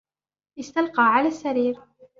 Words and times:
استلقى 0.59 1.01
على 1.03 1.27
السرير. 1.27 1.77